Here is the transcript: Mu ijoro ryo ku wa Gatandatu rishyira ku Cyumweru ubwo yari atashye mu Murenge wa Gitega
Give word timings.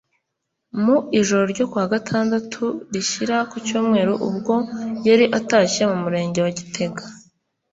Mu 0.83 0.95
ijoro 1.19 1.43
ryo 1.53 1.65
ku 1.69 1.75
wa 1.81 1.87
Gatandatu 1.93 2.63
rishyira 2.93 3.35
ku 3.49 3.55
Cyumweru 3.65 4.13
ubwo 4.27 4.55
yari 5.07 5.25
atashye 5.39 5.83
mu 5.91 5.97
Murenge 6.03 6.39
wa 6.45 6.51
Gitega 6.57 7.03